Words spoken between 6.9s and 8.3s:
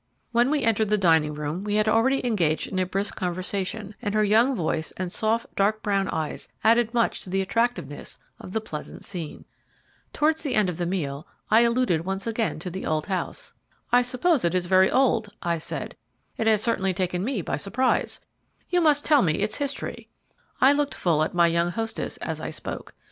much to the attractiveness